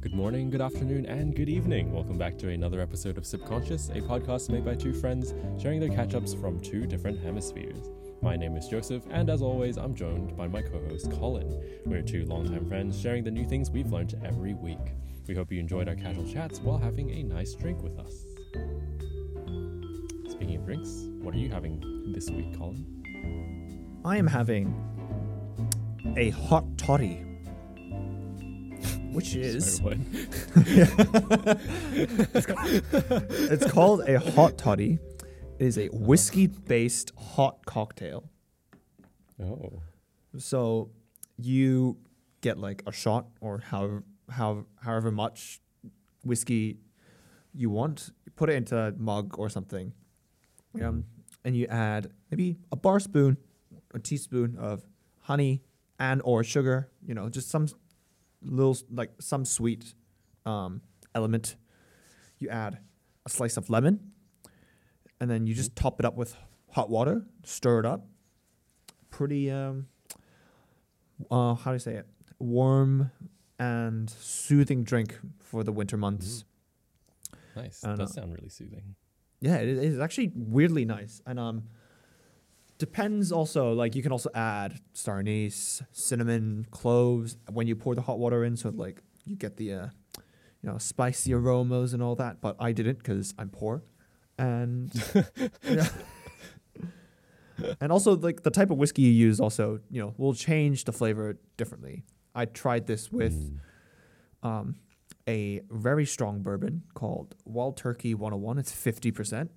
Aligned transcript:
Good 0.00 0.14
morning, 0.14 0.48
good 0.48 0.62
afternoon, 0.62 1.04
and 1.04 1.36
good 1.36 1.50
evening. 1.50 1.92
Welcome 1.92 2.16
back 2.16 2.38
to 2.38 2.48
another 2.48 2.80
episode 2.80 3.18
of 3.18 3.26
Subconscious, 3.26 3.90
a 3.90 4.00
podcast 4.00 4.48
made 4.48 4.64
by 4.64 4.74
two 4.74 4.94
friends 4.94 5.34
sharing 5.60 5.78
their 5.78 5.90
catch 5.90 6.14
ups 6.14 6.32
from 6.32 6.58
two 6.58 6.86
different 6.86 7.22
hemispheres. 7.22 7.90
My 8.22 8.34
name 8.34 8.56
is 8.56 8.66
Joseph, 8.66 9.02
and 9.10 9.28
as 9.28 9.42
always, 9.42 9.76
I'm 9.76 9.94
joined 9.94 10.34
by 10.38 10.48
my 10.48 10.62
co 10.62 10.80
host 10.88 11.12
Colin. 11.12 11.62
We're 11.84 12.00
two 12.00 12.24
longtime 12.24 12.66
friends 12.66 12.98
sharing 12.98 13.24
the 13.24 13.30
new 13.30 13.46
things 13.46 13.70
we've 13.70 13.92
learned 13.92 14.18
every 14.24 14.54
week. 14.54 14.78
We 15.28 15.34
hope 15.34 15.52
you 15.52 15.60
enjoyed 15.60 15.86
our 15.86 15.96
casual 15.96 16.26
chats 16.26 16.60
while 16.60 16.78
having 16.78 17.10
a 17.10 17.22
nice 17.22 17.52
drink 17.52 17.82
with 17.82 17.98
us. 17.98 18.24
Speaking 20.32 20.56
of 20.56 20.64
drinks, 20.64 21.08
what 21.20 21.34
are 21.34 21.38
you 21.38 21.50
having 21.50 22.12
this 22.14 22.30
week, 22.30 22.56
Colin? 22.56 24.00
I 24.06 24.16
am 24.16 24.26
having 24.26 24.74
a 26.16 26.30
hot 26.30 26.64
toddy, 26.78 27.22
which 29.12 29.34
is 29.34 29.76
Sorry, 29.76 29.98
it's 33.52 33.70
called 33.70 34.00
a 34.08 34.18
hot 34.18 34.56
toddy. 34.58 34.98
It 35.58 35.66
is 35.66 35.78
a 35.78 35.88
whiskey-based 35.88 37.12
hot 37.16 37.66
cocktail. 37.66 38.30
Oh, 39.42 39.82
So 40.38 40.90
you 41.36 41.98
get 42.40 42.58
like 42.58 42.82
a 42.86 42.92
shot 42.92 43.26
or 43.40 43.58
however 43.58 44.04
how 44.30 44.64
however 44.82 45.10
much 45.10 45.60
whiskey 46.24 46.78
you 47.52 47.70
want. 47.70 48.10
You 48.24 48.32
put 48.32 48.48
it 48.50 48.54
into 48.54 48.78
a 48.78 48.92
mug 48.92 49.38
or 49.38 49.48
something, 49.48 49.92
um, 50.82 51.04
and 51.44 51.56
you 51.56 51.66
add 51.66 52.10
maybe 52.30 52.56
a 52.70 52.76
bar 52.76 53.00
spoon, 53.00 53.36
a 53.92 53.98
teaspoon 53.98 54.56
of 54.58 54.86
honey 55.20 55.62
and 55.98 56.22
or 56.24 56.44
sugar. 56.44 56.90
You 57.06 57.14
know, 57.14 57.28
just 57.28 57.50
some 57.50 57.66
little 58.42 58.76
like 58.90 59.10
some 59.20 59.44
sweet 59.44 59.94
um, 60.46 60.82
element. 61.14 61.56
You 62.38 62.48
add 62.48 62.78
a 63.26 63.30
slice 63.30 63.56
of 63.56 63.68
lemon, 63.70 64.12
and 65.20 65.30
then 65.30 65.46
you 65.46 65.54
just 65.54 65.76
top 65.76 66.00
it 66.00 66.06
up 66.06 66.16
with 66.16 66.36
hot 66.70 66.90
water. 66.90 67.26
Stir 67.44 67.80
it 67.80 67.86
up. 67.86 68.06
Pretty 69.10 69.50
um, 69.50 69.86
uh, 71.30 71.54
how 71.54 71.70
do 71.70 71.74
you 71.74 71.80
say 71.80 71.94
it? 71.94 72.06
Warm 72.38 73.10
and 73.58 74.08
soothing 74.08 74.84
drink 74.84 75.18
for 75.38 75.62
the 75.62 75.72
winter 75.72 75.96
months. 75.96 76.44
nice. 77.54 77.84
I 77.84 77.88
don't 77.88 77.98
Does 77.98 78.14
sound 78.14 78.32
really 78.32 78.48
soothing. 78.48 78.94
Yeah, 79.40 79.56
it 79.56 79.68
is 79.68 79.98
actually 79.98 80.32
weirdly 80.34 80.84
nice. 80.84 81.20
And 81.26 81.38
um 81.38 81.64
depends 82.80 83.30
also 83.30 83.72
like 83.72 83.94
you 83.94 84.02
can 84.02 84.10
also 84.10 84.28
add 84.34 84.80
star 84.92 85.20
anise, 85.20 85.82
cinnamon, 85.92 86.66
cloves 86.72 87.36
when 87.52 87.68
you 87.68 87.76
pour 87.76 87.94
the 87.94 88.02
hot 88.02 88.18
water 88.18 88.44
in 88.44 88.56
so 88.56 88.70
like 88.70 89.00
you 89.24 89.36
get 89.36 89.56
the 89.56 89.72
uh 89.72 89.86
you 90.62 90.68
know 90.68 90.78
spicy 90.78 91.32
aromas 91.32 91.94
and 91.94 92.02
all 92.02 92.16
that, 92.16 92.40
but 92.40 92.56
I 92.58 92.72
didn't 92.72 93.04
cuz 93.04 93.34
I'm 93.38 93.50
poor. 93.50 93.84
And 94.38 94.90
and 97.80 97.92
also 97.92 98.16
like 98.16 98.42
the 98.42 98.50
type 98.50 98.70
of 98.70 98.78
whiskey 98.78 99.02
you 99.02 99.10
use 99.12 99.40
also, 99.40 99.80
you 99.90 100.00
know, 100.00 100.14
will 100.16 100.34
change 100.34 100.84
the 100.84 100.92
flavor 100.92 101.38
differently. 101.56 102.04
I 102.34 102.44
tried 102.46 102.86
this 102.86 103.10
with 103.12 103.34
Mm. 103.34 103.58
um, 104.48 104.76
a 105.28 105.60
very 105.70 106.06
strong 106.06 106.42
bourbon 106.42 106.82
called 106.94 107.34
Wild 107.44 107.76
Turkey 107.76 108.14
101. 108.14 108.58
It's 108.58 108.72
50%. 108.72 109.50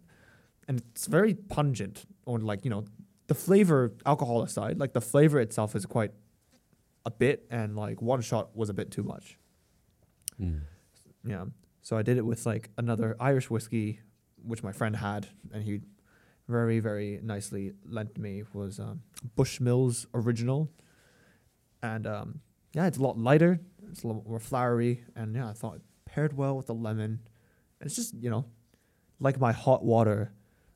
And 0.67 0.79
it's 0.79 1.07
very 1.07 1.33
pungent, 1.33 2.05
or 2.25 2.39
like, 2.39 2.63
you 2.65 2.71
know, 2.71 2.85
the 3.33 3.39
flavor, 3.39 3.91
alcohol 4.05 4.43
aside, 4.43 4.79
like 4.79 4.93
the 4.93 5.01
flavor 5.01 5.39
itself 5.39 5.75
is 5.75 5.87
quite 5.87 6.11
a 7.03 7.09
bit, 7.09 7.47
and 7.49 7.75
like 7.75 7.99
one 7.99 8.21
shot 8.21 8.55
was 8.55 8.69
a 8.69 8.73
bit 8.75 8.91
too 8.91 9.01
much. 9.01 9.39
Mm. 10.39 10.61
Yeah. 11.25 11.45
So 11.81 11.97
I 11.97 12.03
did 12.03 12.17
it 12.17 12.25
with 12.25 12.45
like 12.45 12.69
another 12.77 13.15
Irish 13.19 13.49
whiskey, 13.49 14.01
which 14.43 14.61
my 14.61 14.71
friend 14.71 14.95
had, 14.95 15.27
and 15.51 15.63
he 15.63 15.81
very, 16.47 16.79
very 16.79 17.19
nicely 17.23 17.73
lent 17.89 18.19
me 18.19 18.43
was 18.53 18.79
um, 18.79 19.01
Bushmills 19.35 20.05
Original. 20.13 20.69
And 21.81 22.05
um, 22.05 22.39
yeah, 22.73 22.85
it's 22.85 22.99
a 22.99 23.01
lot 23.01 23.17
lighter, 23.17 23.59
it's 23.89 24.03
a 24.03 24.07
lot 24.07 24.27
more 24.27 24.39
flowery, 24.39 25.05
and 25.15 25.35
yeah, 25.35 25.49
I 25.49 25.53
thought 25.53 25.77
it 25.77 25.81
paired 26.05 26.37
well 26.37 26.55
with 26.55 26.67
the 26.67 26.75
lemon. 26.75 27.19
And 27.79 27.87
it's 27.87 27.95
just, 27.95 28.13
you 28.13 28.29
know, 28.29 28.45
like 29.19 29.39
my 29.39 29.53
hot 29.53 29.83
water 29.83 30.33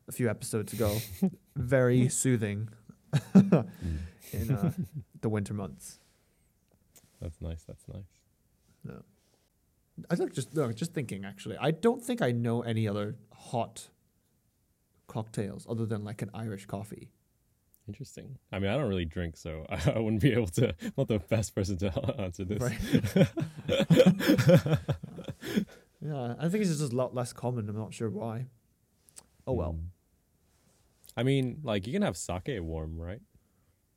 a 0.08 0.12
few 0.12 0.28
episodes 0.28 0.74
ago, 0.74 0.98
very 1.58 2.10
soothing 2.10 2.70
in 3.34 4.52
uh, 4.52 4.72
the 5.22 5.30
winter 5.30 5.54
months. 5.54 6.00
That's 7.22 7.42
nice. 7.42 7.64
That's 7.64 7.84
nice. 7.88 8.04
No. 8.84 9.04
I 10.10 10.16
think 10.16 10.34
just 10.34 10.56
no, 10.56 10.72
just 10.72 10.94
thinking 10.94 11.26
actually. 11.26 11.58
I 11.60 11.72
don't 11.72 12.04
think 12.04 12.22
I 12.22 12.32
know 12.32 12.62
any 12.62 12.88
other 12.88 13.16
hot 13.34 13.90
cocktails 15.08 15.66
other 15.68 15.86
than 15.86 16.04
like 16.04 16.22
an 16.22 16.30
Irish 16.34 16.66
coffee. 16.66 17.10
Interesting. 17.88 18.38
I 18.52 18.60
mean, 18.60 18.70
I 18.70 18.76
don't 18.76 18.90
really 18.90 19.06
drink, 19.06 19.38
so 19.38 19.66
I, 19.70 19.92
I 19.96 20.00
wouldn't 20.00 20.22
be 20.22 20.34
able 20.34 20.48
to. 20.48 20.76
I'm 20.82 20.94
not 20.98 21.08
the 21.08 21.20
best 21.20 21.56
person 21.56 21.78
to 21.78 22.16
answer 22.20 22.46
this. 22.46 22.62
Right. 22.62 22.78
Yeah, 26.02 26.36
I 26.40 26.48
think 26.50 26.62
it's 26.62 26.78
just 26.78 26.94
a 26.94 26.96
lot 26.96 27.16
less 27.16 27.34
common. 27.34 27.68
I'm 27.70 27.78
not 27.78 27.94
sure 27.94 28.10
why. 28.10 28.46
Oh 29.46 29.54
well. 29.54 29.74
Mm. 29.74 29.97
I 31.18 31.24
mean, 31.24 31.60
like 31.64 31.86
you 31.88 31.94
can 31.94 32.04
have 32.04 32.16
sake 32.16 32.60
warm, 32.62 32.98
right? 32.98 33.20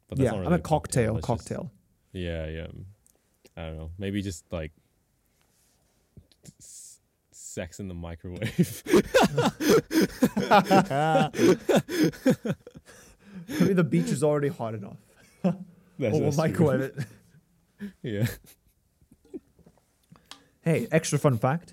But 0.09 0.19
yeah, 0.19 0.31
not 0.33 0.47
I'm 0.47 0.53
a 0.55 0.59
cocktail. 0.59 1.15
just- 1.15 1.27
cocktail. 1.27 1.71
yeah, 2.13 2.47
yeah. 2.49 2.67
I 3.57 3.67
don't 3.67 3.77
know. 3.77 3.91
Maybe 3.99 4.23
just 4.23 4.45
like 4.53 4.73
s- 6.61 7.01
sex 7.31 7.79
in 7.79 7.89
the 7.89 7.95
microwave. 7.95 8.83
Maybe 13.49 13.73
the 13.75 13.85
beach 13.85 14.11
is 14.11 14.23
already 14.23 14.49
hot 14.49 14.75
enough. 14.75 14.97
That's, 15.43 16.17
or 16.17 16.21
we'll 16.23 16.33
microwave 16.33 16.81
it. 16.81 16.99
Yeah. 18.03 18.27
Hey, 20.61 20.87
extra 20.93 21.19
fun 21.19 21.39
fact: 21.39 21.73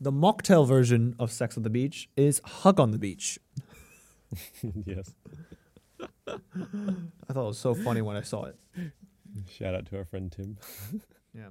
the 0.00 0.10
mocktail 0.10 0.66
version 0.66 1.14
of 1.18 1.30
Sex 1.30 1.58
on 1.58 1.62
the 1.62 1.68
Beach 1.68 2.08
is 2.16 2.40
Hug 2.42 2.80
on 2.80 2.90
the 2.90 2.96
Beach. 2.98 3.38
yes. 4.86 5.14
I 6.26 7.32
thought 7.32 7.44
it 7.44 7.48
was 7.48 7.58
so 7.58 7.74
funny 7.74 8.02
when 8.02 8.16
I 8.16 8.22
saw 8.22 8.44
it. 8.44 8.56
Shout 9.48 9.74
out 9.74 9.86
to 9.86 9.98
our 9.98 10.04
friend 10.04 10.30
Tim. 10.30 10.58
Yeah. 11.34 11.48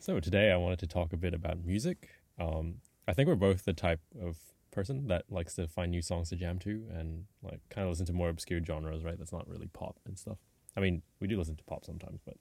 So 0.00 0.20
today 0.20 0.52
I 0.52 0.56
wanted 0.56 0.78
to 0.80 0.86
talk 0.86 1.14
a 1.14 1.16
bit 1.16 1.32
about 1.32 1.64
music. 1.64 2.10
Um, 2.38 2.76
I 3.08 3.14
think 3.14 3.26
we're 3.26 3.34
both 3.36 3.64
the 3.64 3.72
type 3.72 4.00
of 4.22 4.36
person 4.70 5.06
that 5.08 5.24
likes 5.30 5.54
to 5.54 5.66
find 5.66 5.90
new 5.90 6.02
songs 6.02 6.28
to 6.28 6.36
jam 6.36 6.58
to 6.60 6.84
and 6.92 7.24
like 7.42 7.60
kind 7.70 7.86
of 7.86 7.90
listen 7.90 8.04
to 8.06 8.12
more 8.12 8.28
obscure 8.28 8.62
genres, 8.62 9.02
right? 9.02 9.18
That's 9.18 9.32
not 9.32 9.48
really 9.48 9.68
pop 9.68 9.98
and 10.04 10.18
stuff. 10.18 10.36
I 10.76 10.80
mean, 10.80 11.02
we 11.20 11.26
do 11.26 11.38
listen 11.38 11.56
to 11.56 11.64
pop 11.64 11.84
sometimes, 11.86 12.20
but 12.24 12.36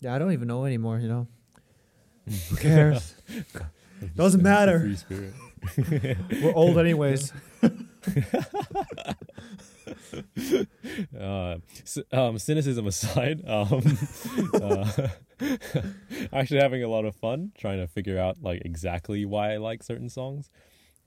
Yeah, 0.00 0.14
I 0.14 0.18
don't 0.18 0.32
even 0.32 0.48
know 0.48 0.64
anymore. 0.64 0.98
You 0.98 1.08
know. 1.08 1.26
Who 2.48 2.56
cares? 2.56 3.14
Doesn't 4.16 4.42
matter. 4.42 4.94
We're 5.90 6.54
old 6.54 6.78
anyways. 6.78 7.32
uh, 11.18 11.56
um, 12.12 12.38
cynicism 12.38 12.86
aside, 12.86 13.42
um, 13.46 13.82
uh, 14.54 15.08
actually 16.32 16.60
having 16.60 16.82
a 16.82 16.88
lot 16.88 17.04
of 17.04 17.14
fun 17.16 17.52
trying 17.58 17.78
to 17.78 17.86
figure 17.86 18.18
out 18.18 18.38
like 18.42 18.62
exactly 18.64 19.24
why 19.24 19.52
I 19.52 19.56
like 19.58 19.82
certain 19.82 20.08
songs, 20.08 20.50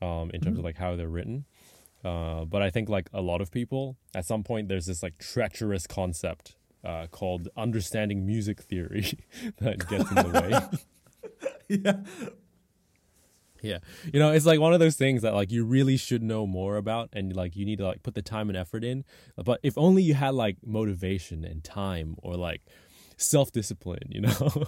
um, 0.02 0.30
in 0.34 0.42
terms 0.42 0.58
of 0.58 0.62
Mhm. 0.64 0.66
like 0.66 0.78
how 0.78 0.96
they're 0.96 1.08
written. 1.10 1.46
Uh, 2.04 2.46
but 2.46 2.62
I 2.62 2.70
think 2.70 2.90
like 2.90 3.10
a 3.14 3.22
lot 3.22 3.42
of 3.42 3.50
people, 3.52 3.98
at 4.14 4.26
some 4.26 4.44
point, 4.44 4.68
there's 4.68 4.86
this 4.88 5.02
like 5.02 5.18
treacherous 5.18 5.88
concept 5.88 6.56
uh, 6.84 7.08
called 7.08 7.48
understanding 7.56 8.26
music 8.26 8.62
theory 8.62 9.18
that 9.60 9.88
gets 9.88 10.10
in 10.10 10.16
the 10.16 10.30
way. 10.42 10.78
yeah. 11.70 11.98
Yeah. 13.62 13.78
You 14.12 14.20
know, 14.20 14.32
it's 14.32 14.46
like 14.46 14.60
one 14.60 14.74
of 14.74 14.80
those 14.82 14.96
things 14.98 15.22
that 15.22 15.34
like 15.34 15.50
you 15.52 15.64
really 15.64 15.96
should 15.96 16.22
know 16.22 16.46
more 16.46 16.76
about 16.76 17.10
and 17.14 17.34
like 17.36 17.56
you 17.56 17.66
need 17.66 17.78
to 17.78 17.86
like 17.86 18.04
put 18.04 18.14
the 18.14 18.22
time 18.22 18.50
and 18.50 18.58
effort 18.58 18.84
in. 18.84 19.06
But 19.38 19.60
if 19.64 19.78
only 19.78 20.04
you 20.04 20.14
had 20.16 20.34
like 20.36 20.58
motivation 20.66 21.46
and 21.46 21.64
time 21.64 22.16
or 22.22 22.36
like 22.36 22.62
self-discipline, 23.18 24.10
you 24.10 24.22
know. 24.22 24.66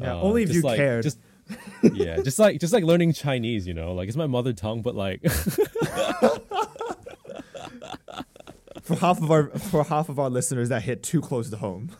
Yeah, 0.00 0.14
Uh, 0.14 0.20
only 0.20 0.42
if 0.44 0.48
just 0.50 0.56
you 0.56 0.62
like- 0.62 0.76
cared. 0.76 1.02
Just 1.02 1.18
Yeah, 1.82 2.20
just 2.22 2.38
like 2.38 2.60
just 2.60 2.72
like 2.72 2.84
learning 2.84 3.12
Chinese, 3.14 3.66
you 3.66 3.74
know. 3.74 3.92
Like 3.94 4.06
it's 4.08 4.16
my 4.16 4.26
mother 4.28 4.52
tongue, 4.52 4.82
but 4.82 4.94
like 4.94 5.22
For 8.82 8.94
half 8.96 9.20
of 9.20 9.30
our 9.32 9.48
for 9.58 9.82
half 9.84 10.08
of 10.08 10.18
our 10.20 10.30
listeners, 10.30 10.68
that 10.68 10.82
hit 10.82 11.02
too 11.02 11.20
close 11.20 11.50
to 11.50 11.56
home. 11.56 11.90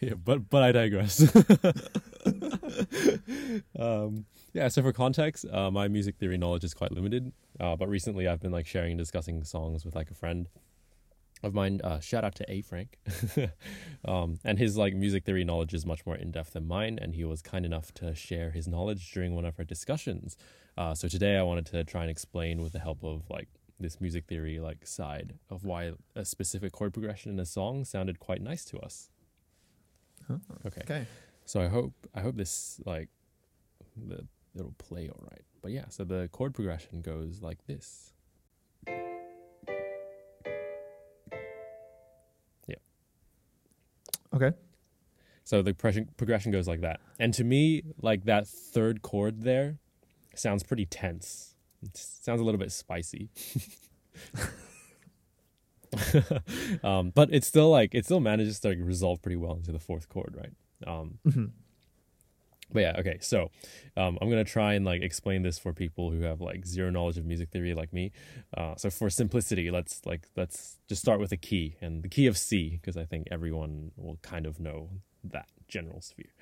yeah, 0.00 0.14
but 0.24 0.48
but 0.48 0.62
I 0.62 0.70
digress. 0.72 1.20
um, 3.78 4.26
yeah, 4.52 4.68
so 4.68 4.82
for 4.82 4.92
context, 4.92 5.44
uh, 5.52 5.70
my 5.70 5.88
music 5.88 6.16
theory 6.16 6.36
knowledge 6.36 6.64
is 6.64 6.74
quite 6.74 6.92
limited. 6.92 7.32
Uh, 7.58 7.76
but 7.76 7.88
recently, 7.88 8.26
I've 8.28 8.40
been 8.40 8.52
like 8.52 8.66
sharing 8.66 8.92
and 8.92 8.98
discussing 8.98 9.42
songs 9.44 9.84
with 9.84 9.94
like 9.94 10.10
a 10.10 10.14
friend, 10.14 10.48
of 11.42 11.54
mine. 11.54 11.80
Uh, 11.82 12.00
shout 12.00 12.24
out 12.24 12.34
to 12.36 12.50
A 12.50 12.60
Frank, 12.62 12.98
um, 14.04 14.38
and 14.44 14.58
his 14.58 14.76
like 14.76 14.94
music 14.94 15.24
theory 15.24 15.44
knowledge 15.44 15.74
is 15.74 15.86
much 15.86 16.04
more 16.06 16.16
in 16.16 16.30
depth 16.30 16.52
than 16.52 16.66
mine, 16.66 16.98
and 17.00 17.14
he 17.14 17.24
was 17.24 17.42
kind 17.42 17.64
enough 17.64 17.92
to 17.94 18.14
share 18.14 18.50
his 18.50 18.66
knowledge 18.66 19.10
during 19.12 19.34
one 19.34 19.44
of 19.44 19.54
our 19.58 19.64
discussions. 19.64 20.36
Uh, 20.76 20.94
so 20.94 21.08
today 21.08 21.36
I 21.36 21.42
wanted 21.42 21.66
to 21.66 21.84
try 21.84 22.02
and 22.02 22.10
explain 22.10 22.62
with 22.62 22.72
the 22.72 22.78
help 22.78 23.02
of 23.02 23.28
like 23.30 23.48
this 23.78 24.00
music 24.00 24.26
theory 24.26 24.58
like 24.58 24.86
side 24.86 25.34
of 25.50 25.64
why 25.64 25.92
a 26.14 26.24
specific 26.24 26.72
chord 26.72 26.92
progression 26.92 27.30
in 27.30 27.38
a 27.38 27.46
song 27.46 27.84
sounded 27.84 28.18
quite 28.18 28.40
nice 28.40 28.64
to 28.66 28.78
us. 28.78 29.10
Huh. 30.28 30.38
Okay. 30.66 30.80
Okay. 30.82 31.06
So 31.46 31.60
I 31.60 31.68
hope 31.68 31.94
I 32.12 32.20
hope 32.20 32.36
this 32.36 32.80
like 32.84 33.08
the 33.96 34.26
it'll 34.54 34.74
play 34.78 35.08
all 35.08 35.22
right. 35.30 35.44
But 35.62 35.70
yeah, 35.70 35.84
so 35.88 36.04
the 36.04 36.28
chord 36.32 36.54
progression 36.54 37.00
goes 37.02 37.40
like 37.40 37.64
this. 37.66 38.12
Yeah. 42.66 42.76
Okay. 44.34 44.50
So 45.44 45.62
the 45.62 45.72
progression 45.72 46.08
progression 46.16 46.50
goes 46.50 46.66
like 46.66 46.80
that. 46.80 46.98
And 47.20 47.32
to 47.34 47.44
me, 47.44 47.84
like 48.02 48.24
that 48.24 48.48
third 48.48 49.02
chord 49.02 49.44
there 49.44 49.78
sounds 50.34 50.64
pretty 50.64 50.86
tense. 50.86 51.54
It 51.80 51.96
sounds 51.96 52.40
a 52.40 52.44
little 52.44 52.58
bit 52.58 52.72
spicy. 52.72 53.28
um, 56.82 57.12
but 57.14 57.28
it's 57.32 57.46
still 57.46 57.70
like 57.70 57.94
it 57.94 58.04
still 58.04 58.18
manages 58.18 58.58
to 58.60 58.70
like 58.70 58.78
resolve 58.80 59.22
pretty 59.22 59.36
well 59.36 59.54
into 59.54 59.70
the 59.70 59.78
fourth 59.78 60.08
chord, 60.08 60.34
right? 60.36 60.50
Um, 60.86 61.18
Mhm. 61.24 61.50
but 62.72 62.80
yeah, 62.80 62.96
okay. 62.98 63.18
So 63.20 63.50
um, 63.96 64.18
I'm 64.20 64.28
gonna 64.28 64.44
try 64.44 64.74
and 64.74 64.84
like 64.84 65.02
explain 65.02 65.42
this 65.42 65.58
for 65.58 65.72
people 65.72 66.10
who 66.10 66.22
have 66.22 66.40
like 66.40 66.66
zero 66.66 66.90
knowledge 66.90 67.16
of 67.16 67.24
music 67.24 67.50
theory 67.50 67.74
like 67.74 67.92
me. 67.92 68.12
Uh, 68.56 68.74
so 68.76 68.90
for 68.90 69.08
simplicity, 69.08 69.70
let's 69.70 70.04
like 70.04 70.28
let's 70.36 70.78
just 70.88 71.00
start 71.00 71.20
with 71.20 71.32
a 71.32 71.36
key 71.36 71.76
and 71.80 72.02
the 72.02 72.08
key 72.08 72.26
of 72.26 72.36
C 72.36 72.70
because 72.80 72.96
I 72.96 73.04
think 73.04 73.28
everyone 73.30 73.92
will 73.96 74.18
kind 74.22 74.46
of 74.46 74.58
know 74.58 74.90
that 75.24 75.46
general 75.68 76.00
sphere. 76.00 76.32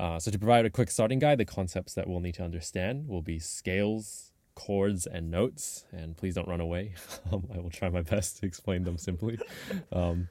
Uh, 0.00 0.18
so 0.18 0.30
to 0.30 0.38
provide 0.38 0.64
a 0.66 0.70
quick 0.70 0.90
starting 0.90 1.18
guide, 1.18 1.38
the 1.38 1.44
concepts 1.44 1.94
that 1.94 2.08
we'll 2.08 2.20
need 2.20 2.34
to 2.34 2.42
understand 2.42 3.06
will 3.06 3.22
be 3.22 3.38
scales, 3.38 4.32
chords, 4.56 5.06
and 5.06 5.30
notes. 5.30 5.84
And 5.92 6.16
please 6.16 6.34
don't 6.34 6.48
run 6.48 6.60
away. 6.60 6.94
um, 7.32 7.46
I 7.54 7.58
will 7.60 7.70
try 7.70 7.88
my 7.90 8.02
best 8.02 8.38
to 8.38 8.46
explain 8.46 8.82
them 8.82 8.98
simply. 8.98 9.38
Um, 9.92 10.28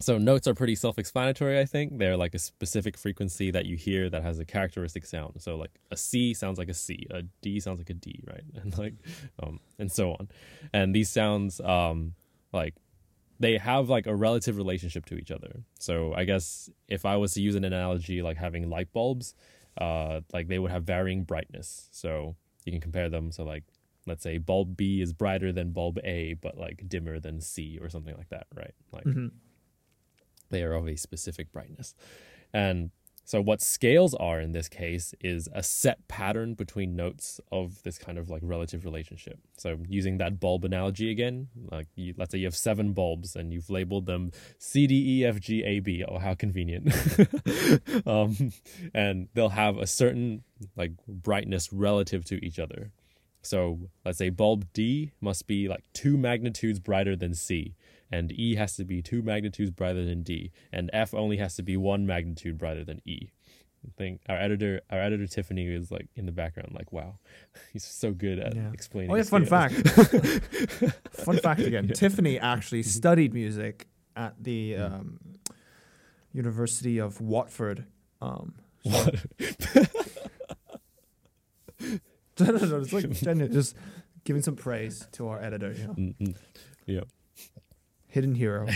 so 0.00 0.16
notes 0.18 0.46
are 0.46 0.54
pretty 0.54 0.74
self-explanatory. 0.76 1.58
I 1.58 1.64
think 1.64 1.98
they're 1.98 2.16
like 2.16 2.34
a 2.34 2.38
specific 2.38 2.96
frequency 2.96 3.50
that 3.50 3.66
you 3.66 3.76
hear 3.76 4.08
that 4.10 4.22
has 4.22 4.38
a 4.38 4.44
characteristic 4.44 5.04
sound. 5.04 5.40
So 5.42 5.56
like 5.56 5.72
a 5.90 5.96
C 5.96 6.34
sounds 6.34 6.58
like 6.58 6.68
a 6.68 6.74
C, 6.74 7.06
a 7.10 7.22
D 7.42 7.58
sounds 7.58 7.78
like 7.78 7.90
a 7.90 7.94
D, 7.94 8.22
right? 8.26 8.44
And 8.62 8.76
like, 8.78 8.94
um, 9.42 9.60
and 9.78 9.90
so 9.90 10.12
on. 10.12 10.28
And 10.72 10.94
these 10.94 11.10
sounds, 11.10 11.60
um, 11.60 12.14
like 12.52 12.74
they 13.40 13.58
have 13.58 13.88
like 13.88 14.06
a 14.06 14.14
relative 14.14 14.56
relationship 14.56 15.04
to 15.06 15.16
each 15.16 15.30
other. 15.30 15.62
So 15.78 16.14
I 16.14 16.24
guess 16.24 16.70
if 16.88 17.04
I 17.04 17.16
was 17.16 17.34
to 17.34 17.40
use 17.42 17.54
an 17.56 17.64
analogy 17.64 18.22
like 18.22 18.36
having 18.36 18.68
light 18.70 18.92
bulbs, 18.92 19.34
uh, 19.80 20.20
like 20.32 20.48
they 20.48 20.58
would 20.58 20.70
have 20.70 20.84
varying 20.84 21.24
brightness. 21.24 21.88
So 21.92 22.36
you 22.64 22.72
can 22.72 22.80
compare 22.80 23.08
them. 23.08 23.32
So 23.32 23.44
like, 23.44 23.64
let's 24.06 24.22
say 24.22 24.38
bulb 24.38 24.76
B 24.76 25.00
is 25.00 25.12
brighter 25.12 25.52
than 25.52 25.72
bulb 25.72 25.98
A, 26.04 26.34
but 26.34 26.56
like 26.56 26.88
dimmer 26.88 27.20
than 27.20 27.40
C 27.40 27.78
or 27.80 27.88
something 27.88 28.16
like 28.16 28.28
that, 28.30 28.46
right? 28.54 28.74
Like 28.92 29.04
Mhm. 29.04 29.30
They 30.50 30.62
are 30.62 30.74
of 30.74 30.88
a 30.88 30.96
specific 30.96 31.52
brightness. 31.52 31.94
And 32.52 32.90
so 33.28 33.42
what 33.42 33.60
scales 33.60 34.14
are 34.14 34.40
in 34.40 34.52
this 34.52 34.70
case 34.70 35.14
is 35.20 35.50
a 35.52 35.62
set 35.62 36.08
pattern 36.08 36.54
between 36.54 36.96
notes 36.96 37.42
of 37.52 37.82
this 37.82 37.98
kind 37.98 38.16
of 38.16 38.30
like 38.30 38.40
relative 38.42 38.86
relationship. 38.86 39.38
So 39.58 39.76
using 39.86 40.16
that 40.16 40.40
bulb 40.40 40.64
analogy 40.64 41.10
again, 41.10 41.48
like 41.70 41.88
you, 41.94 42.14
let's 42.16 42.32
say 42.32 42.38
you 42.38 42.46
have 42.46 42.56
seven 42.56 42.94
bulbs 42.94 43.36
and 43.36 43.52
you've 43.52 43.68
labeled 43.68 44.06
them 44.06 44.32
C 44.58 44.86
D 44.86 45.20
E 45.20 45.26
F 45.26 45.40
G 45.40 45.62
A 45.62 45.80
B. 45.80 46.02
Oh, 46.08 46.16
how 46.16 46.32
convenient! 46.32 46.90
um, 48.06 48.50
and 48.94 49.28
they'll 49.34 49.50
have 49.50 49.76
a 49.76 49.86
certain 49.86 50.42
like 50.74 50.92
brightness 51.06 51.70
relative 51.70 52.24
to 52.24 52.42
each 52.42 52.58
other. 52.58 52.92
So 53.42 53.90
let's 54.06 54.16
say 54.16 54.30
bulb 54.30 54.72
D 54.72 55.12
must 55.20 55.46
be 55.46 55.68
like 55.68 55.84
two 55.92 56.16
magnitudes 56.16 56.80
brighter 56.80 57.14
than 57.14 57.34
C, 57.34 57.74
and 58.10 58.32
E 58.32 58.54
has 58.56 58.76
to 58.76 58.84
be 58.84 59.02
two 59.02 59.22
magnitudes 59.22 59.70
brighter 59.70 60.04
than 60.04 60.22
D, 60.22 60.50
and 60.72 60.90
F 60.92 61.14
only 61.14 61.36
has 61.38 61.54
to 61.56 61.62
be 61.62 61.76
one 61.76 62.06
magnitude 62.06 62.58
brighter 62.58 62.84
than 62.84 63.00
E. 63.04 63.30
I 63.86 63.90
think 63.96 64.20
our 64.28 64.36
editor, 64.36 64.80
our 64.90 65.00
editor 65.00 65.26
Tiffany, 65.28 65.66
is 65.68 65.90
like 65.92 66.08
in 66.16 66.26
the 66.26 66.32
background, 66.32 66.72
like, 66.74 66.92
"Wow, 66.92 67.18
he's 67.72 67.84
so 67.84 68.12
good 68.12 68.38
at 68.40 68.56
Yeah. 68.56 68.72
explaining." 68.72 69.10
Oh 69.12 69.14
yeah, 69.14 69.22
fun 69.22 69.46
scales." 69.46 69.72
fact. 69.72 70.94
fun 71.12 71.38
fact 71.38 71.60
again. 71.60 71.88
Tiffany 71.88 72.38
actually 72.40 72.80
Mm-hmm. 72.80 72.88
studied 72.88 73.34
music 73.34 73.86
at 74.16 74.34
the 74.42 74.72
Mm. 74.72 74.92
um, 74.92 75.20
University 76.32 76.98
of 76.98 77.20
Watford. 77.20 77.84
Um, 78.20 78.54
What? 78.82 79.14
no, 82.40 82.46
no, 82.46 82.50
no, 82.66 82.76
it's 82.80 82.92
like 82.92 83.10
genuine, 83.12 83.52
just 83.52 83.76
giving 84.24 84.42
some 84.42 84.56
praise 84.56 85.06
to 85.12 85.28
our 85.28 85.40
editor. 85.42 85.72
You 85.72 85.86
know, 85.86 85.94
Mm, 85.94 86.14
mm. 86.18 86.34
Hidden 88.08 88.34
hero. 88.34 88.66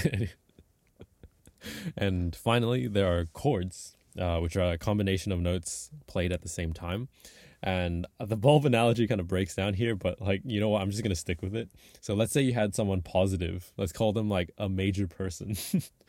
and 1.96 2.34
finally, 2.36 2.86
there 2.86 3.06
are 3.06 3.26
chords, 3.26 3.96
uh, 4.18 4.38
which 4.38 4.56
are 4.56 4.72
a 4.72 4.78
combination 4.78 5.32
of 5.32 5.40
notes 5.40 5.90
played 6.06 6.32
at 6.32 6.42
the 6.42 6.48
same 6.48 6.72
time. 6.72 7.08
And 7.64 8.08
the 8.18 8.36
bulb 8.36 8.64
analogy 8.66 9.06
kind 9.06 9.20
of 9.20 9.28
breaks 9.28 9.54
down 9.54 9.74
here, 9.74 9.94
but 9.94 10.20
like, 10.20 10.42
you 10.44 10.58
know 10.58 10.70
what? 10.70 10.82
I'm 10.82 10.90
just 10.90 11.04
going 11.04 11.10
to 11.10 11.16
stick 11.16 11.42
with 11.42 11.54
it. 11.54 11.70
So 12.00 12.12
let's 12.12 12.32
say 12.32 12.40
you 12.40 12.54
had 12.54 12.74
someone 12.74 13.02
positive. 13.02 13.72
Let's 13.76 13.92
call 13.92 14.12
them 14.12 14.28
like 14.28 14.50
a 14.58 14.68
major 14.68 15.06
person. 15.06 15.56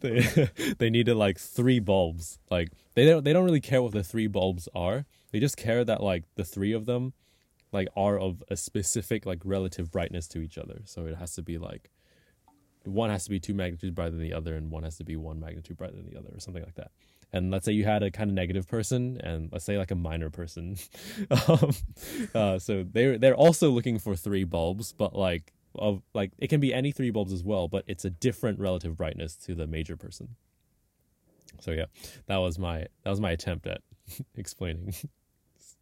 they, 0.00 0.50
they 0.78 0.90
needed 0.90 1.16
like 1.16 1.38
three 1.38 1.80
bulbs. 1.80 2.38
Like 2.50 2.72
they 2.94 3.06
don't, 3.06 3.24
they 3.24 3.32
don't 3.32 3.46
really 3.46 3.62
care 3.62 3.82
what 3.82 3.92
the 3.92 4.04
three 4.04 4.26
bulbs 4.26 4.68
are. 4.74 5.06
They 5.32 5.40
just 5.40 5.56
care 5.56 5.82
that 5.82 6.02
like 6.02 6.24
the 6.34 6.44
three 6.44 6.72
of 6.72 6.84
them 6.84 7.14
like 7.74 7.88
are 7.96 8.18
of 8.18 8.42
a 8.48 8.56
specific 8.56 9.26
like 9.26 9.40
relative 9.44 9.90
brightness 9.90 10.26
to 10.28 10.40
each 10.40 10.56
other. 10.56 10.80
So 10.84 11.06
it 11.06 11.16
has 11.16 11.34
to 11.34 11.42
be 11.42 11.58
like 11.58 11.90
one 12.84 13.10
has 13.10 13.24
to 13.24 13.30
be 13.30 13.40
two 13.40 13.54
magnitudes 13.54 13.94
brighter 13.94 14.10
than 14.10 14.20
the 14.20 14.32
other, 14.32 14.56
and 14.56 14.70
one 14.70 14.82
has 14.84 14.96
to 14.98 15.04
be 15.04 15.16
one 15.16 15.40
magnitude 15.40 15.76
brighter 15.76 15.96
than 15.96 16.08
the 16.08 16.18
other, 16.18 16.28
or 16.34 16.40
something 16.40 16.62
like 16.62 16.74
that. 16.74 16.90
And 17.32 17.50
let's 17.50 17.64
say 17.64 17.72
you 17.72 17.84
had 17.84 18.02
a 18.02 18.10
kind 18.10 18.30
of 18.30 18.34
negative 18.34 18.68
person, 18.68 19.20
and 19.22 19.50
let's 19.52 19.64
say 19.64 19.76
like 19.78 19.90
a 19.90 19.96
minor 19.96 20.30
person. 20.30 20.76
um, 21.48 21.72
uh, 22.34 22.58
so 22.58 22.84
they're 22.90 23.18
they're 23.18 23.34
also 23.34 23.70
looking 23.70 23.98
for 23.98 24.14
three 24.14 24.44
bulbs, 24.44 24.92
but 24.92 25.14
like 25.14 25.52
of 25.76 26.02
like 26.14 26.32
it 26.38 26.48
can 26.48 26.60
be 26.60 26.72
any 26.72 26.92
three 26.92 27.10
bulbs 27.10 27.32
as 27.32 27.42
well, 27.42 27.68
but 27.68 27.84
it's 27.86 28.04
a 28.04 28.10
different 28.10 28.60
relative 28.60 28.96
brightness 28.96 29.34
to 29.36 29.54
the 29.54 29.66
major 29.66 29.96
person. 29.96 30.36
So 31.60 31.72
yeah, 31.72 31.86
that 32.26 32.36
was 32.36 32.58
my 32.58 32.86
that 33.02 33.10
was 33.10 33.20
my 33.20 33.32
attempt 33.32 33.66
at 33.66 33.80
explaining 34.36 34.94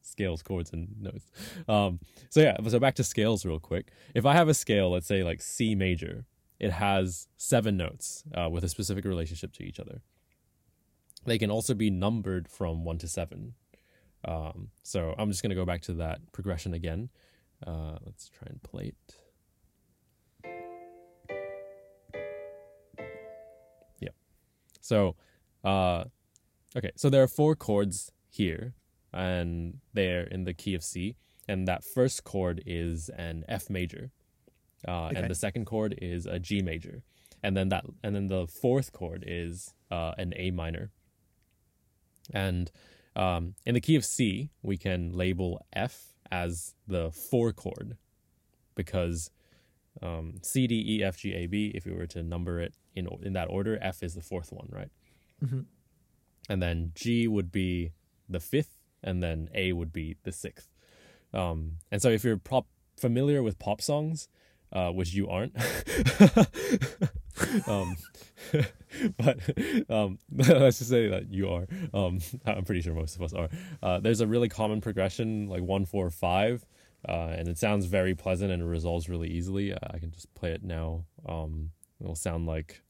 scales, 0.02 0.42
chords, 0.42 0.72
and 0.72 1.00
notes. 1.00 1.30
Um, 1.68 2.00
so 2.28 2.40
yeah, 2.40 2.56
so 2.68 2.78
back 2.78 2.94
to 2.96 3.04
scales 3.04 3.44
real 3.44 3.60
quick. 3.60 3.92
If 4.14 4.26
I 4.26 4.34
have 4.34 4.48
a 4.48 4.54
scale, 4.54 4.90
let's 4.90 5.06
say 5.06 5.22
like 5.22 5.40
C 5.40 5.74
major, 5.74 6.26
it 6.58 6.72
has 6.72 7.28
seven 7.36 7.76
notes 7.76 8.24
uh, 8.34 8.48
with 8.48 8.64
a 8.64 8.68
specific 8.68 9.04
relationship 9.04 9.52
to 9.54 9.64
each 9.64 9.80
other. 9.80 10.02
They 11.24 11.38
can 11.38 11.50
also 11.50 11.74
be 11.74 11.90
numbered 11.90 12.48
from 12.48 12.84
one 12.84 12.98
to 12.98 13.08
seven. 13.08 13.54
Um, 14.24 14.68
so 14.82 15.14
I'm 15.18 15.30
just 15.30 15.42
to 15.42 15.54
go 15.54 15.64
back 15.64 15.82
to 15.82 15.94
that 15.94 16.20
progression 16.32 16.74
again. 16.74 17.10
Uh, 17.66 17.98
let's 18.04 18.28
try 18.28 18.48
and 18.48 18.62
play 18.62 18.92
it. 18.92 19.16
Yeah. 24.00 24.10
So, 24.80 25.16
uh, 25.64 26.04
okay. 26.76 26.90
So 26.96 27.10
there 27.10 27.22
are 27.22 27.28
four 27.28 27.54
chords 27.56 28.12
here, 28.28 28.74
and 29.12 29.78
they're 29.92 30.24
in 30.24 30.44
the 30.44 30.54
key 30.54 30.74
of 30.74 30.82
C. 30.84 31.16
And 31.48 31.66
that 31.68 31.82
first 31.84 32.24
chord 32.24 32.62
is 32.66 33.08
an 33.10 33.44
F 33.48 33.68
major, 33.68 34.10
uh, 34.86 35.06
Okay. 35.06 35.16
and 35.16 35.30
the 35.30 35.34
second 35.34 35.64
chord 35.66 35.98
is 36.00 36.24
a 36.26 36.38
G 36.38 36.62
major, 36.62 37.02
and 37.42 37.56
then 37.56 37.68
that, 37.70 37.84
and 38.02 38.14
then 38.14 38.28
the 38.28 38.46
fourth 38.46 38.92
chord 38.92 39.24
is 39.26 39.74
uh, 39.90 40.12
an 40.18 40.32
A 40.36 40.50
minor. 40.52 40.90
And 42.32 42.70
um, 43.16 43.54
in 43.66 43.74
the 43.74 43.80
key 43.80 43.96
of 43.96 44.04
C, 44.04 44.50
we 44.62 44.76
can 44.76 45.12
label 45.12 45.64
F 45.72 46.14
as 46.30 46.74
the 46.86 47.10
four 47.10 47.52
chord 47.52 47.96
because 48.74 49.30
um, 50.00 50.34
C, 50.42 50.66
D, 50.66 50.82
E, 50.96 51.02
F, 51.04 51.18
G, 51.18 51.34
A, 51.34 51.46
B, 51.46 51.72
if 51.74 51.84
we 51.84 51.92
were 51.92 52.06
to 52.06 52.22
number 52.22 52.60
it 52.60 52.74
in, 52.94 53.06
in 53.22 53.32
that 53.34 53.48
order, 53.50 53.78
F 53.82 54.02
is 54.02 54.14
the 54.14 54.22
fourth 54.22 54.50
one, 54.52 54.68
right? 54.70 54.90
Mhm. 55.44 55.66
And 56.48 56.62
then 56.62 56.92
G 56.94 57.28
would 57.28 57.52
be 57.52 57.92
the 58.28 58.40
fifth, 58.40 58.78
and 59.02 59.22
then 59.22 59.48
A 59.54 59.72
would 59.72 59.92
be 59.92 60.16
the 60.22 60.32
sixth. 60.32 60.68
Um, 61.34 61.78
and 61.90 62.02
so 62.02 62.10
if 62.10 62.24
you're 62.24 62.36
pop 62.36 62.66
familiar 62.96 63.42
with 63.42 63.58
pop 63.58 63.80
songs, 63.80 64.28
uh, 64.72 64.90
which 64.90 65.12
you 65.12 65.28
aren't, 65.28 65.54
um, 67.66 67.96
but 69.18 69.38
um, 69.90 70.18
let's 70.32 70.78
just 70.78 70.90
say 70.90 71.08
that 71.08 71.30
you 71.30 71.48
are. 71.48 71.66
Um, 71.92 72.20
I'm 72.46 72.64
pretty 72.64 72.80
sure 72.80 72.94
most 72.94 73.16
of 73.16 73.22
us 73.22 73.32
are. 73.32 73.48
Uh, 73.82 74.00
there's 74.00 74.20
a 74.20 74.26
really 74.26 74.48
common 74.48 74.80
progression, 74.80 75.48
like 75.48 75.62
one, 75.62 75.84
four, 75.84 76.10
five, 76.10 76.64
uh, 77.08 77.34
and 77.36 77.48
it 77.48 77.58
sounds 77.58 77.86
very 77.86 78.14
pleasant 78.14 78.52
and 78.52 78.62
it 78.62 78.66
resolves 78.66 79.08
really 79.08 79.28
easily. 79.28 79.74
I 79.74 79.98
can 79.98 80.10
just 80.10 80.32
play 80.34 80.52
it 80.52 80.62
now. 80.62 81.04
Um, 81.28 81.70
it'll 82.00 82.14
sound 82.14 82.46
like. 82.46 82.82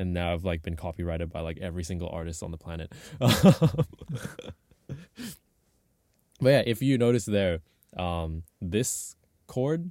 And 0.00 0.14
now 0.14 0.32
I've 0.32 0.44
like 0.44 0.62
been 0.62 0.76
copyrighted 0.76 1.30
by 1.30 1.40
like 1.40 1.58
every 1.58 1.84
single 1.84 2.08
artist 2.08 2.42
on 2.42 2.50
the 2.50 2.56
planet. 2.56 2.90
but 3.18 3.36
yeah, 6.40 6.62
if 6.64 6.80
you 6.80 6.96
notice 6.96 7.26
there, 7.26 7.60
um, 7.98 8.44
this 8.62 9.14
chord 9.46 9.90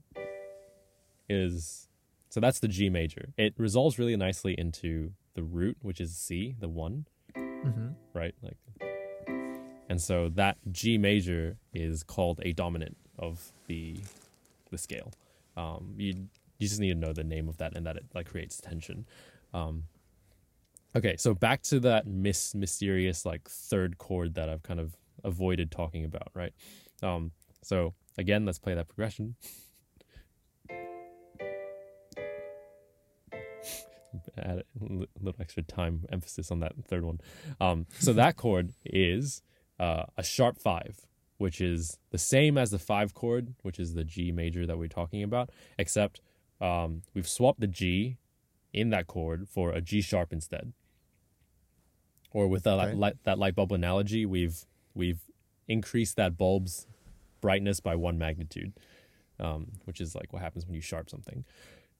is 1.30 1.88
so 2.30 2.40
that's 2.40 2.60
the 2.60 2.68
G 2.68 2.90
major. 2.90 3.30
It 3.38 3.54
resolves 3.58 4.00
really 4.00 4.16
nicely 4.16 4.56
into 4.58 5.12
the 5.36 5.44
root, 5.44 5.78
which 5.84 6.02
is 6.02 6.16
C, 6.16 6.56
the 6.60 6.70
one, 6.70 7.06
Mm-hmm. 7.36 7.90
right? 8.14 8.34
Like, 8.42 8.58
and 9.90 10.02
so 10.02 10.30
that 10.30 10.58
G 10.72 10.98
major 10.98 11.58
is 11.74 12.02
called 12.04 12.40
a 12.44 12.54
dominant 12.54 12.98
of 13.20 13.52
the 13.68 13.98
the 14.72 14.78
scale. 14.80 15.12
Um, 15.56 15.94
you 15.98 16.14
you 16.58 16.68
just 16.68 16.80
need 16.80 16.90
to 16.94 16.96
know 17.00 17.14
the 17.14 17.24
name 17.24 17.48
of 17.48 17.58
that 17.58 17.76
and 17.76 17.86
that 17.86 17.96
it 17.98 18.06
like 18.16 18.28
creates 18.28 18.58
tension. 18.60 19.06
Um, 19.54 19.84
okay, 20.96 21.16
so 21.18 21.34
back 21.34 21.62
to 21.64 21.80
that 21.82 22.08
mis- 22.08 22.56
mysterious 22.56 23.26
like 23.26 23.48
third 23.50 23.98
chord 23.98 24.36
that 24.36 24.50
I've 24.50 24.64
kind 24.64 24.80
of 24.80 24.96
avoided 25.24 25.72
talking 25.72 26.06
about, 26.06 26.30
right? 26.34 26.54
Um, 27.02 27.32
so 27.62 27.94
again, 28.18 28.46
let's 28.46 28.60
play 28.60 28.74
that 28.74 28.88
progression. 28.88 29.36
Add 34.38 34.60
a 34.60 34.64
little 35.20 35.40
extra 35.40 35.62
time 35.64 36.06
emphasis 36.12 36.50
on 36.52 36.60
that 36.62 36.74
third 36.88 37.04
one. 37.04 37.22
Um, 37.62 37.86
so 38.00 38.14
that 38.14 38.36
chord 38.42 38.74
is 38.84 39.44
uh, 39.80 40.06
a 40.18 40.24
sharp 40.24 40.58
five, 40.58 41.02
which 41.38 41.62
is 41.62 42.00
the 42.12 42.18
same 42.18 42.58
as 42.58 42.72
the 42.72 42.80
five 42.80 43.14
chord, 43.14 43.54
which 43.62 43.80
is 43.80 43.94
the 43.94 44.04
G 44.04 44.32
major 44.32 44.66
that 44.66 44.80
we're 44.80 44.88
talking 44.88 45.22
about, 45.22 45.52
except 45.78 46.22
um, 46.60 47.04
we've 47.14 47.28
swapped 47.28 47.60
the 47.60 47.68
G 47.68 48.18
in 48.74 48.90
that 48.90 49.08
chord 49.08 49.48
for 49.48 49.72
a 49.72 49.82
G 49.82 50.02
sharp 50.02 50.34
instead. 50.34 50.74
Or 52.32 52.48
with 52.48 52.64
that 52.64 52.80
Okay. 52.80 52.94
light, 52.94 53.18
that 53.24 53.40
light 53.40 53.56
bulb 53.56 53.72
analogy, 53.72 54.26
we've 54.26 54.66
we've 54.94 55.22
increased 55.68 56.16
that 56.18 56.38
bulb's 56.38 56.88
brightness 57.42 57.80
by 57.80 57.96
one 57.96 58.18
magnitude, 58.18 58.74
um, 59.40 59.72
which 59.86 60.00
is 60.02 60.14
like 60.16 60.32
what 60.34 60.42
happens 60.42 60.66
when 60.66 60.76
you 60.76 60.82
sharp 60.82 61.10
something. 61.10 61.46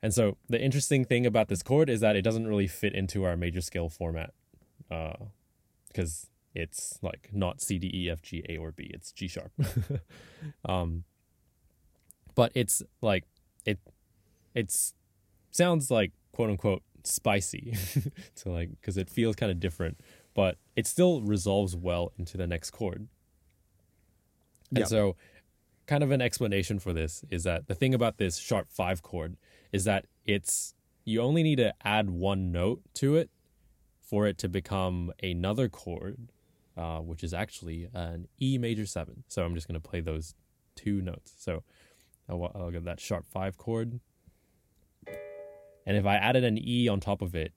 And 0.02 0.14
so 0.14 0.38
the 0.48 0.62
interesting 0.62 1.04
thing 1.04 1.26
about 1.26 1.48
this 1.50 1.62
chord 1.62 1.90
is 1.90 2.00
that 2.02 2.16
it 2.16 2.22
doesn't 2.22 2.48
really 2.48 2.68
fit 2.68 2.94
into 2.94 3.24
our 3.26 3.36
major 3.36 3.62
scale 3.62 3.90
format, 3.90 4.34
because 4.88 6.28
it's 6.56 7.00
like 7.02 7.30
not 7.34 7.62
C 7.62 7.78
D 7.80 7.92
E 7.94 8.10
F 8.10 8.22
G 8.22 8.44
A 8.50 8.58
or 8.58 8.72
B. 8.72 8.90
It's 8.94 9.12
G 9.12 9.28
sharp. 9.28 9.52
um, 10.66 11.04
but 12.36 12.52
it's 12.56 12.82
like 13.02 13.26
it 13.66 13.80
it's 14.56 14.94
sounds 15.52 15.92
like 15.92 16.12
quote 16.32 16.50
unquote 16.50 16.84
spicy 17.04 17.74
to 18.36 18.50
like 18.50 18.70
because 18.72 18.98
it 18.98 19.10
feels 19.10 19.36
kind 19.36 19.52
of 19.52 19.60
different, 19.60 20.00
but 20.40 20.58
it 20.78 20.88
still 20.88 21.22
resolves 21.22 21.76
well 21.76 22.14
into 22.18 22.38
the 22.38 22.48
next 22.48 22.72
chord. 22.72 23.10
And 24.70 24.80
Yeah. 24.80 24.86
so, 24.86 25.18
kind 25.86 26.02
of 26.02 26.12
an 26.12 26.22
explanation 26.22 26.80
for 26.80 26.94
this 26.94 27.26
is 27.30 27.44
that 27.44 27.68
the 27.68 27.76
thing 27.76 27.94
about 27.94 28.20
this 28.20 28.38
sharp 28.38 28.72
five 28.72 29.02
chord 29.02 29.36
is 29.74 29.84
that 29.84 30.06
it's 30.24 30.76
you 31.04 31.20
only 31.22 31.44
need 31.44 31.58
to 31.58 31.74
add 31.86 32.10
one 32.10 32.54
note 32.54 32.82
to 32.94 33.18
it 33.18 33.30
for 34.00 34.28
it 34.28 34.38
to 34.38 34.48
become 34.48 35.12
another 35.22 35.68
chord, 35.68 36.32
uh, 36.78 37.00
which 37.00 37.22
is 37.22 37.34
actually 37.34 37.90
an 37.94 38.30
E 38.40 38.58
major 38.58 38.86
seven. 38.86 39.26
So 39.28 39.44
I'm 39.44 39.56
just 39.56 39.68
going 39.68 39.82
to 39.82 39.90
play 39.90 40.00
those 40.00 40.36
two 40.74 41.02
notes. 41.02 41.34
So 41.38 41.64
I'll, 42.30 42.50
I'll 42.56 42.72
get 42.72 42.86
that 42.86 43.02
sharp 43.02 43.26
five 43.28 43.58
chord. 43.58 44.00
And 45.86 45.98
if 45.98 46.06
I 46.06 46.16
added 46.16 46.46
an 46.46 46.58
E 46.58 46.88
on 46.88 47.02
top 47.02 47.22
of 47.22 47.36
it, 47.36 47.52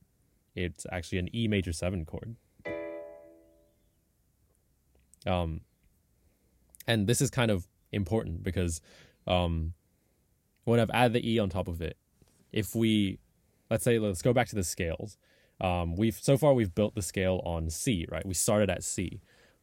it's 0.57 0.85
actually 0.91 1.19
an 1.19 1.29
E 1.33 1.47
major 1.47 1.73
seven 1.73 2.05
chord. 2.05 2.35
Um, 5.27 5.61
and 6.87 7.07
this 7.07 7.21
is 7.21 7.31
kind 7.31 7.51
of 7.51 7.67
important 7.93 8.43
because 8.43 8.81
um, 9.27 9.75
when 10.65 10.81
I've 10.81 10.91
added 10.91 11.13
the 11.15 11.31
E 11.31 11.39
on 11.39 11.49
top 11.49 11.69
of 11.69 11.81
it, 11.81 11.97
if 12.53 12.75
we, 12.75 13.19
let's 13.71 13.85
say, 13.85 13.99
let's 13.99 14.23
go 14.23 14.33
back 14.33 14.49
to 14.49 14.55
the 14.55 14.65
scales. 14.65 15.17
Um, 15.61 15.95
we've 15.97 16.17
so 16.17 16.37
far 16.37 16.55
we've 16.55 16.75
built 16.75 16.95
the 16.95 17.03
scale 17.03 17.41
on 17.45 17.71
C, 17.71 18.07
right? 18.11 18.27
We 18.27 18.35
started 18.35 18.69
at 18.69 18.83
C, 18.83 19.21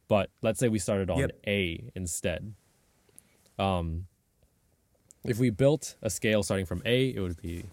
but 0.08 0.30
let's 0.40 0.58
say 0.58 0.68
we 0.68 0.78
started 0.78 1.10
on 1.10 1.18
Yep. 1.18 1.30
A 1.46 1.90
instead. 1.94 2.54
Um, 3.58 4.06
if 5.24 5.38
we 5.38 5.50
built 5.50 5.96
a 6.00 6.08
scale 6.08 6.42
starting 6.42 6.64
from 6.64 6.80
A, 6.86 7.08
it 7.08 7.20
would 7.20 7.40
be 7.42 7.64